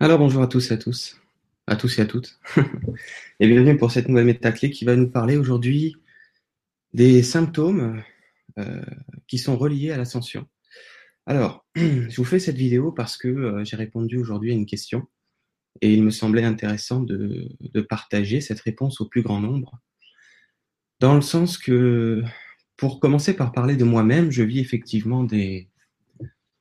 [0.00, 1.20] Alors bonjour à tous et à tous,
[1.68, 2.40] à tous et à toutes,
[3.40, 5.94] et bienvenue pour cette nouvelle métaclé qui va nous parler aujourd'hui
[6.92, 8.02] des symptômes
[8.58, 8.82] euh,
[9.28, 10.48] qui sont reliés à l'ascension.
[11.26, 15.06] Alors, je vous fais cette vidéo parce que euh, j'ai répondu aujourd'hui à une question
[15.80, 17.48] et il me semblait intéressant de,
[17.88, 19.80] partager cette réponse au plus grand nombre,
[20.98, 22.24] dans le sens que,
[22.76, 25.68] pour commencer par parler de moi-même, je vis effectivement des,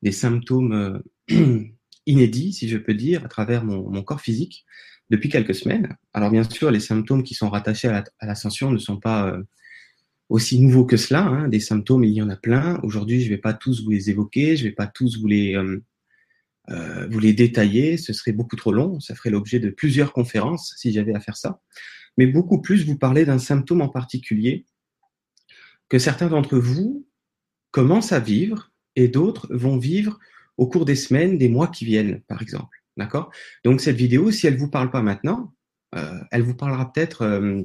[0.03, 1.63] des symptômes euh,
[2.05, 4.65] inédits, si je peux dire, à travers mon, mon, corps physique
[5.09, 5.95] depuis quelques semaines.
[6.13, 9.43] Alors bien sûr, les symptômes qui sont rattachés à l'ascension ne sont pas euh,
[10.29, 11.25] aussi nouveaux que cela.
[11.25, 11.47] Hein.
[11.47, 12.79] Des symptômes, il y en a plein.
[12.83, 15.27] Aujourd'hui, je ne vais pas tous vous les évoquer, je ne vais pas tous vous
[15.27, 15.83] les, euh,
[16.69, 17.97] euh, vous les détailler.
[17.97, 18.99] Ce serait beaucoup trop long.
[18.99, 21.61] Ça ferait l'objet de plusieurs conférences si j'avais à faire ça.
[22.17, 24.65] Mais beaucoup plus vous parler d'un symptôme en particulier
[25.89, 27.05] que certains d'entre vous
[27.71, 30.19] commencent à vivre et d'autres vont vivre
[30.57, 32.77] au cours des semaines, des mois qui viennent, par exemple.
[32.97, 33.31] D'accord?
[33.63, 35.53] Donc cette vidéo, si elle vous parle pas maintenant,
[35.95, 37.61] euh, elle vous parlera peut-être euh,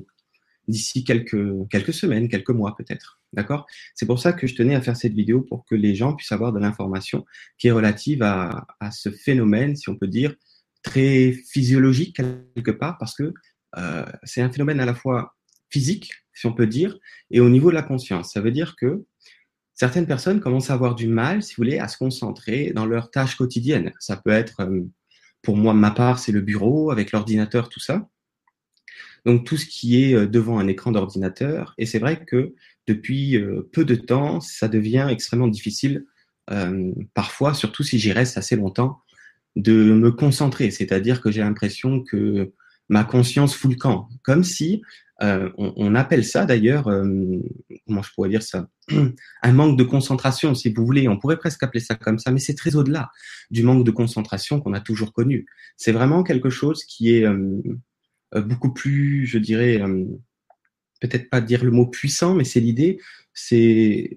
[0.68, 3.20] d'ici quelques, quelques semaines, quelques mois peut-être.
[3.34, 3.66] D'accord?
[3.94, 6.32] C'est pour ça que je tenais à faire cette vidéo pour que les gens puissent
[6.32, 7.26] avoir de l'information
[7.58, 10.34] qui est relative à, à, ce phénomène, si on peut dire,
[10.82, 13.34] très physiologique quelque part, parce que
[13.76, 15.34] euh, c'est un phénomène à la fois
[15.70, 16.98] physique, si on peut dire,
[17.30, 18.32] et au niveau de la conscience.
[18.32, 19.04] Ça veut dire que
[19.78, 23.12] certaines personnes commencent à avoir du mal, si vous voulez, à se concentrer dans leurs
[23.12, 23.92] tâches quotidiennes.
[24.00, 24.80] Ça peut être, euh,
[25.40, 28.08] pour moi, ma part, c'est le bureau avec l'ordinateur, tout ça.
[29.24, 31.74] Donc tout ce qui est euh, devant un écran d'ordinateur.
[31.78, 32.54] Et c'est vrai que
[32.88, 36.04] depuis euh, peu de temps, ça devient extrêmement difficile,
[37.12, 39.02] parfois, surtout si j'y reste assez longtemps,
[39.54, 40.70] de me concentrer.
[40.70, 42.54] C'est-à-dire que j'ai l'impression que
[42.88, 44.80] ma conscience fout le camp, comme si
[45.20, 47.40] euh, on, appelle ça d'ailleurs, euh,
[47.86, 48.68] comment je pourrais dire ça,
[49.42, 51.08] un manque de concentration, si vous voulez.
[51.08, 53.10] On pourrait presque appeler ça comme ça, mais c'est très au-delà
[53.50, 55.46] du manque de concentration qu'on a toujours connu.
[55.76, 57.60] C'est vraiment quelque chose qui est euh,
[58.42, 59.82] beaucoup plus, je dirais,
[61.00, 63.00] peut-être pas dire le mot puissant, mais c'est l'idée.
[63.34, 64.16] C'est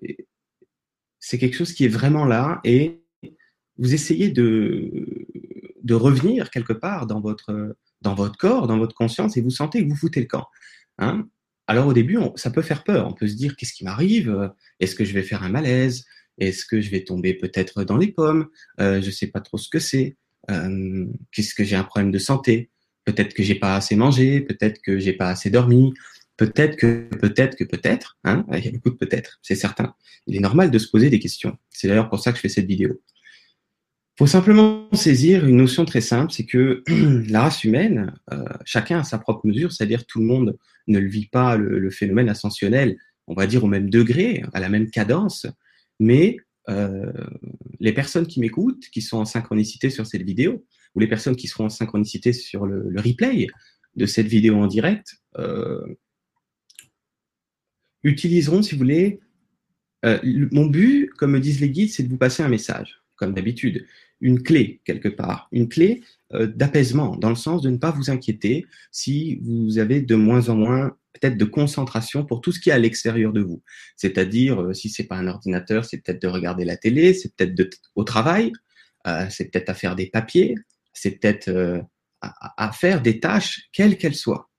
[1.19, 3.03] c'est quelque chose qui est vraiment là et
[3.77, 5.05] vous essayez de
[5.83, 9.83] de revenir quelque part dans votre dans votre corps, dans votre conscience, et vous sentez
[9.83, 10.47] que vous foutez le camp.
[11.01, 11.27] Hein
[11.67, 13.07] Alors au début, ça peut faire peur.
[13.07, 14.51] On peut se dire qu'est-ce qui m'arrive?
[14.79, 16.05] Est-ce que je vais faire un malaise?
[16.37, 18.47] Est-ce que je vais tomber peut-être dans les pommes?
[18.79, 20.15] Euh, Je sais pas trop ce que c'est.
[20.49, 22.69] Euh, Qu'est-ce que j'ai un problème de santé?
[23.03, 24.41] Peut-être que j'ai pas assez mangé.
[24.41, 25.93] Peut-être que j'ai pas assez dormi.
[26.37, 28.17] Peut-être que, peut-être que, peut-être.
[28.23, 29.93] Hein Il y a beaucoup de peut-être, c'est certain.
[30.27, 31.57] Il est normal de se poser des questions.
[31.69, 33.01] C'est d'ailleurs pour ça que je fais cette vidéo
[34.21, 36.83] faut simplement saisir une notion très simple, c'est que
[37.27, 41.25] la race humaine, euh, chacun a sa propre mesure, c'est-à-dire tout le monde ne vit
[41.25, 45.47] pas le, phénomène ascensionnel, on va dire au même degré, à la même cadence,
[45.99, 46.37] mais
[46.69, 47.11] euh,
[47.79, 51.47] les personnes qui m'écoutent, qui sont en synchronicité sur cette vidéo, ou les personnes qui
[51.47, 53.47] seront en synchronicité sur le, replay
[53.95, 55.83] de cette vidéo en direct, euh,
[58.03, 59.19] utiliseront, si vous voulez,
[60.03, 63.85] mon but, comme me disent les guides, c'est de vous passer un message comme d'habitude,
[64.19, 66.01] une clé quelque part, une clé
[66.33, 70.49] euh, d'apaisement, dans le sens de ne pas vous inquiéter si vous avez de moins
[70.49, 73.61] en moins peut-être de concentration pour tout ce qui est à l'extérieur de vous.
[73.95, 77.77] C'est-à-dire, euh, si c'est pas un ordinateur, c'est peut-être de regarder la télé, c'est peut-être
[77.95, 78.51] au travail,
[79.07, 80.55] euh, c'est peut-être à faire des papiers,
[80.93, 81.79] c'est peut-être euh,
[82.21, 84.49] à, faire des tâches, quelles qu'elles soient.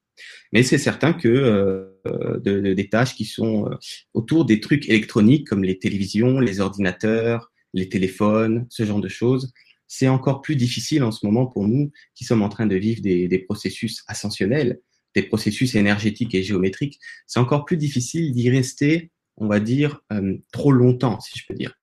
[0.53, 3.71] Mais c'est certain que de, de, des tâches qui sont
[4.15, 9.53] autour des trucs électroniques comme les télévisions, les ordinateurs, les téléphones, ce genre de choses.
[9.87, 13.03] C'est encore plus difficile en ce moment pour nous qui sommes en train de vivre
[13.03, 14.81] des, des processus ascensionnels,
[15.15, 16.99] des processus énergétiques et géométriques.
[17.27, 21.55] C'est encore plus difficile d'y rester, on va dire, euh, trop longtemps, si je peux
[21.55, 21.78] dire.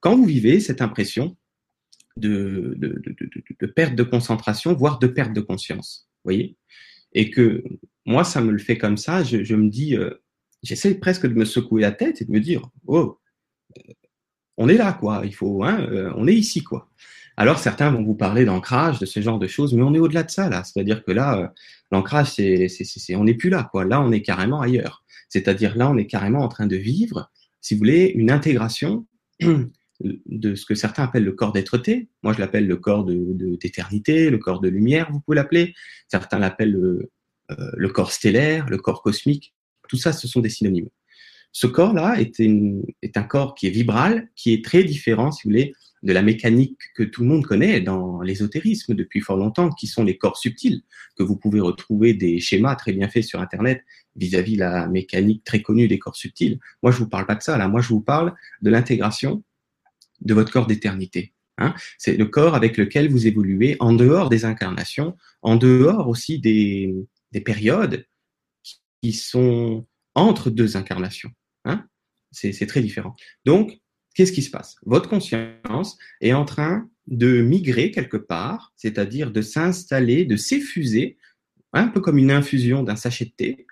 [0.00, 1.36] Quand vous vivez cette impression
[2.16, 3.30] de, de, de,
[3.60, 6.56] de, perte de concentration, voire de perte de conscience, voyez,
[7.12, 7.62] et que
[8.06, 10.10] moi, ça me le fait comme ça, je, je me dis, euh,
[10.62, 13.18] j'essaie presque de me secouer la tête et de me dire, oh,
[14.58, 15.22] on est là, quoi.
[15.24, 16.88] Il faut, hein, euh, on est ici, quoi.
[17.36, 20.24] Alors certains vont vous parler d'ancrage, de ce genre de choses, mais on est au-delà
[20.24, 20.64] de ça là.
[20.64, 21.46] C'est-à-dire que là, euh,
[21.92, 22.68] l'ancrage, c'est,
[23.14, 23.84] on n'est plus là, quoi.
[23.84, 25.04] Là, on est carrément ailleurs.
[25.28, 29.06] C'est-à-dire là, on est carrément en train de vivre, si vous voulez, une intégration
[30.00, 32.08] de ce que certains appellent le corps d'être-té.
[32.24, 35.74] Moi, je l'appelle le corps de, de, d'éternité, le corps de lumière, vous pouvez l'appeler.
[36.08, 37.10] Certains l'appellent le,
[37.52, 39.54] euh, le corps stellaire, le corps cosmique.
[39.88, 40.88] Tout ça, ce sont des synonymes.
[41.60, 45.50] Ce corps-là est, est, un corps qui est vibral, qui est très différent, si vous
[45.50, 45.74] voulez,
[46.04, 50.04] de la mécanique que tout le monde connaît dans l'ésotérisme depuis fort longtemps, qui sont
[50.04, 50.84] les corps subtils,
[51.16, 53.82] que vous pouvez retrouver des schémas très bien faits sur Internet
[54.14, 56.60] vis-à-vis -vis la mécanique très connue des corps subtils.
[56.84, 57.66] Moi, je vous parle pas de ça, là.
[57.66, 59.42] Moi, je vous parle de l'intégration
[60.20, 61.32] de votre corps d'éternité.
[61.56, 61.74] Hein.
[61.98, 67.40] C'est le corps avec lequel vous évoluez en dehors des incarnations, en dehors aussi des
[67.44, 68.06] périodes
[69.02, 71.32] qui sont entre deux incarnations.
[72.30, 73.14] C'est très différent.
[73.44, 73.80] Donc,
[74.14, 74.76] qu'est-ce qui se passe?
[74.84, 81.16] Votre conscience est en train de migrer quelque part, c'est-à-dire de s'installer, de s'effuser,
[81.72, 83.66] un peu comme une infusion d'un sachet de thé.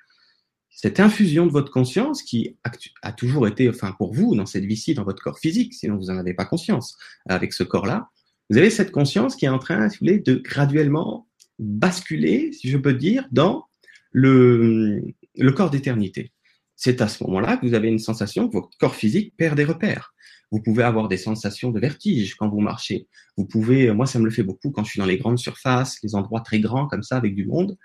[0.70, 2.56] Cette infusion de votre conscience qui
[3.03, 6.06] a toujours été, enfin pour vous, dans cette vie-ci, dans votre corps physique, sinon vous
[6.06, 6.99] n'en avez pas conscience,
[7.29, 8.11] avec ce corps-là,
[8.50, 13.26] vous avez cette conscience qui est en train de graduellement basculer, si je peux dire,
[13.32, 13.64] dans
[14.12, 15.03] le,
[15.35, 16.32] le corps d'éternité.
[16.76, 19.64] C'est à ce moment-là que vous avez une sensation que votre corps physique perd des
[19.64, 20.14] repères.
[20.52, 23.08] Vous pouvez avoir des sensations de vertige quand vous marchez.
[23.37, 25.99] Vous pouvez, moi ça me le fait beaucoup quand je suis dans les grandes surfaces,
[26.02, 27.76] les endroits très grands comme ça avec du monde.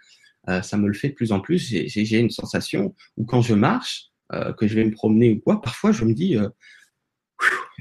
[0.50, 1.60] Euh, ça me le fait de plus en plus.
[1.60, 5.62] J'ai une sensation où quand je marche, euh, que je vais me promener ou quoi,
[5.62, 6.50] parfois je me dis, euh,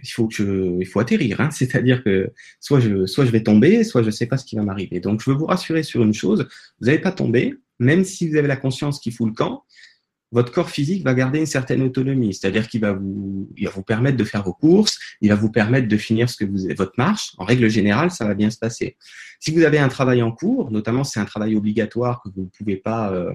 [0.03, 1.41] il faut que je, il faut atterrir.
[1.41, 1.51] Hein.
[1.53, 4.57] C'est-à-dire que soit je, soit je vais tomber, soit je ne sais pas ce qui
[4.57, 5.01] va m'arriver.
[5.01, 6.49] Donc je veux vous rassurer sur une chose,
[6.81, 9.65] vous n'allez pas tomber, même si vous avez la conscience qui fout le camp
[10.33, 13.49] votre corps physique va garder une certaine autonomie, c'est-à-dire qu'il va vous,
[13.87, 16.93] permettre de faire vos courses, il va vous permettre de finir ce que vous, votre
[16.99, 17.33] marche.
[17.39, 18.97] En règle générale, ça va bien se passer.
[19.41, 22.49] Si vous avez un travail en cours, notamment c'est un travail obligatoire que vous ne
[22.49, 23.33] pouvez pas euh,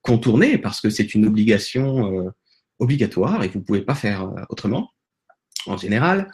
[0.00, 2.30] contourner parce que c'est une obligation euh,
[2.78, 4.90] obligatoire et vous ne pouvez pas faire euh, autrement,
[5.66, 6.32] en général,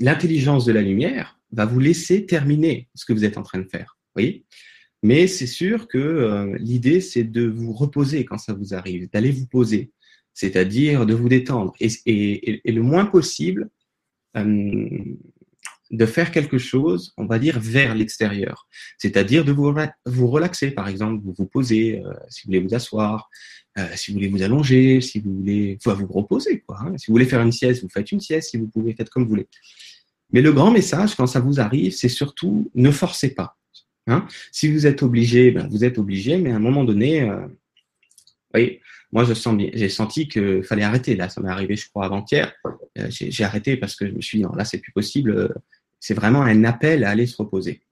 [0.00, 3.68] l'intelligence de la lumière va vous laisser terminer ce que vous êtes en train de
[3.68, 3.96] faire.
[5.02, 9.30] Mais c'est sûr que euh, l'idée, c'est de vous reposer quand ça vous arrive, d'aller
[9.30, 9.92] vous poser,
[10.34, 13.70] c'est-à-dire de vous détendre et, et, et le moins possible
[14.36, 15.14] euh,
[15.90, 18.68] de faire quelque chose, on va dire, vers l'extérieur,
[18.98, 19.74] c'est-à-dire de vous,
[20.04, 23.30] vous relaxer, par exemple, vous vous posez, euh, si vous voulez vous asseoir,
[23.78, 26.78] euh, si vous voulez vous allonger, si vous voulez vous reposer, quoi.
[26.80, 26.98] Hein.
[26.98, 29.24] Si vous voulez faire une sieste, vous faites une sieste, si vous pouvez, faites comme
[29.24, 29.48] vous voulez.
[30.30, 33.57] Mais le grand message, quand ça vous arrive, c'est surtout ne forcez pas.
[34.08, 34.26] Hein.
[34.52, 37.46] si vous êtes obligé, ben, vous êtes obligé, mais à un moment donné, euh,
[38.54, 38.80] oui,
[39.12, 41.14] moi je sens j'ai senti qu'il fallait arrêter.
[41.14, 42.54] Là, ça m'est arrivé, je crois, avant-hier.
[42.98, 45.54] Euh, j'ai arrêté parce que je me suis dit, non, là, c'est plus possible.
[46.00, 47.82] C'est vraiment un appel à aller se reposer.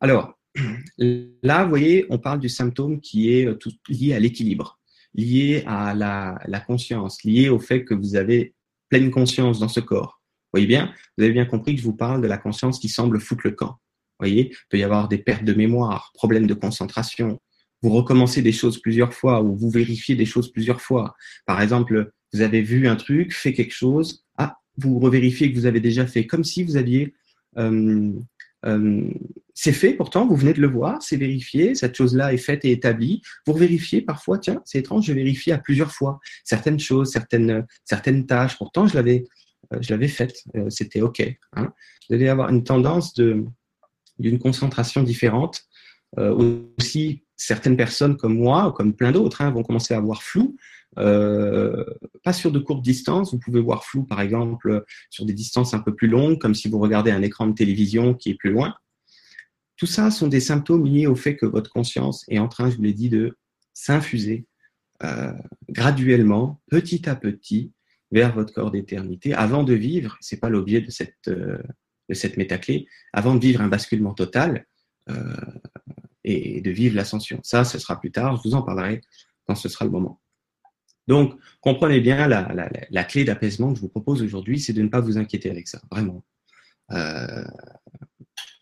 [0.00, 0.38] Alors,
[1.42, 4.78] là, vous voyez, on parle du symptôme qui est euh, tout, lié à l'équilibre,
[5.12, 8.54] lié à la, la, conscience, lié au fait que vous avez
[8.90, 10.20] pleine conscience dans ce corps.
[10.22, 12.88] Vous voyez bien, vous avez bien compris que je vous parle de la conscience qui
[12.88, 13.80] semble foutre le camp
[14.28, 17.40] voyez, il peut y avoir des pertes de mémoire, problèmes de concentration.
[17.82, 21.14] Vous recommencez des choses plusieurs fois ou vous vérifiez des choses plusieurs fois.
[21.46, 25.66] Par exemple, vous avez vu un truc, fait quelque chose, ah, vous revérifiez que vous
[25.66, 27.14] avez déjà fait, comme si vous aviez
[27.58, 28.12] euh,
[28.66, 29.10] euh,
[29.54, 32.72] c'est fait pourtant, vous venez de le voir, c'est vérifié, cette chose-là est faite et
[32.72, 33.22] établie.
[33.46, 38.26] Vous vérifiez parfois, tiens, c'est étrange, je vérifie à plusieurs fois certaines choses, certaines, certaines
[38.26, 38.56] tâches.
[38.56, 39.24] Pourtant, je l'avais,
[39.72, 41.22] euh, je l'avais faite, c'était OK.
[41.52, 41.72] Hein.
[42.08, 43.44] Vous allez avoir une tendance de,
[44.18, 45.62] d'une concentration différente.
[46.18, 50.56] Euh, aussi, certaines personnes comme moi, comme plein d'autres, hein, vont commencer à voir flou.
[50.98, 51.84] Euh,
[52.22, 55.80] pas sur de courtes distances, vous pouvez voir flou par exemple sur des distances un
[55.80, 58.74] peu plus longues, comme si vous regardez un écran de télévision qui est plus loin.
[59.76, 62.76] Tout ça sont des symptômes liés au fait que votre conscience est en train, je
[62.76, 63.36] vous l'ai dit, de
[63.72, 64.46] s'infuser
[65.02, 65.32] euh,
[65.68, 67.72] graduellement, petit à petit,
[68.12, 70.16] vers votre corps d'éternité, avant de vivre.
[70.20, 71.28] C'est pas l'objet de cette
[72.08, 74.66] de cette métaclé avant de vivre un basculement total
[75.10, 75.36] euh,
[76.22, 77.40] et de vivre l'ascension.
[77.42, 79.00] Ça, ce sera plus tard, je vous en parlerai
[79.46, 80.20] quand ce sera le moment.
[81.06, 84.82] Donc, comprenez bien la, la, la clé d'apaisement que je vous propose aujourd'hui, c'est de
[84.82, 86.24] ne pas vous inquiéter avec ça, vraiment.
[86.92, 87.44] Euh,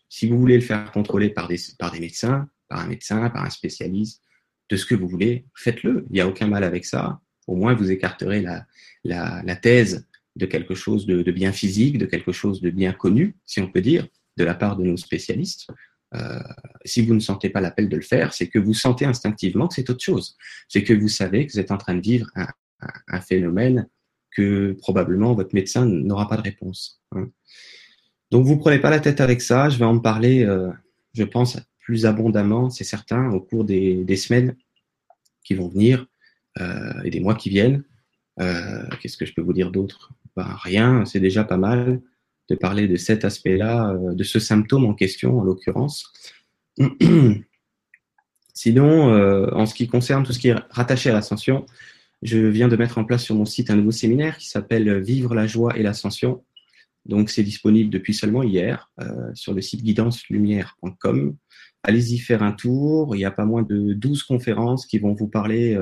[0.09, 3.45] si vous voulez le faire contrôler par des, par des médecins, par un médecin, par
[3.45, 4.21] un spécialiste,
[4.69, 6.05] de ce que vous voulez, faites-le.
[6.09, 7.19] Il n'y a aucun mal avec ça.
[7.47, 8.65] Au moins, vous écarterez la,
[9.03, 13.35] la, la thèse de quelque chose de, bien physique, de quelque chose de bien connu,
[13.45, 15.67] si on peut dire, de la part de nos spécialistes.
[16.15, 16.39] Euh,
[16.85, 19.75] si vous ne sentez pas l'appel de le faire, c'est que vous sentez instinctivement que
[19.75, 20.35] c'est autre chose.
[20.67, 23.87] C'est que vous savez que vous êtes en train de vivre un, phénomène
[24.35, 27.01] que probablement votre médecin n'aura pas de réponse.
[27.13, 27.29] Hein.
[28.29, 29.69] Donc vous prenez pas la tête avec ça.
[29.69, 30.69] Je vais en parler, euh,
[31.13, 34.55] je pense, plus abondamment, c'est certain, au cours des, semaines
[35.43, 36.07] qui vont venir
[36.59, 37.83] euh, et des mois qui viennent.
[38.37, 40.11] Qu'est-ce que je peux vous dire d'autre?
[40.37, 42.01] Rien, c'est déjà pas mal
[42.49, 46.11] de parler de cet aspect-là, euh, de ce symptôme en question, en l'occurrence.
[48.53, 51.65] Sinon, euh, en ce qui concerne tout ce qui est rattaché à l'ascension,
[52.21, 55.35] je viens de mettre en place sur mon site un nouveau séminaire qui s'appelle Vivre
[55.35, 56.43] la joie et l'ascension.
[57.05, 61.35] Donc, c'est disponible depuis seulement hier euh, sur le site guidancelumière.com.
[61.83, 63.15] Allez-y faire un tour.
[63.15, 65.77] Il y a pas moins de 12 conférences qui vont vous parler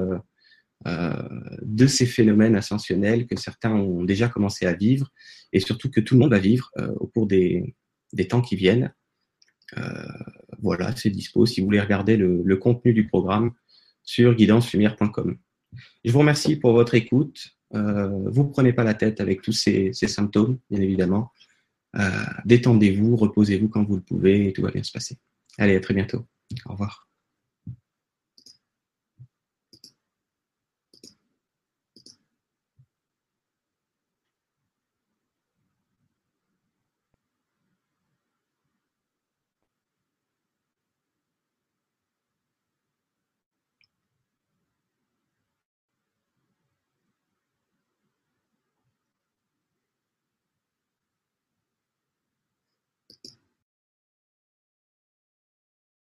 [0.86, 5.12] de ces phénomènes ascensionnels que certains ont déjà commencé à vivre
[5.54, 7.76] et surtout que tout le monde va vivre au cours des,
[8.30, 8.94] temps qui viennent.
[10.60, 13.52] voilà, c'est dispo si vous voulez regarder le, contenu du programme
[14.04, 15.38] sur guidancelumière.com.
[16.04, 17.56] Je vous remercie pour votre écoute.
[17.74, 21.32] Euh, vous ne prenez pas la tête avec tous ces, symptômes, bien évidemment.
[21.98, 22.10] Euh,
[22.46, 25.18] détendez-vous, reposez-vous quand vous le pouvez et tout va bien se passer.
[25.58, 26.26] Allez, à très bientôt.
[26.66, 27.11] Au revoir.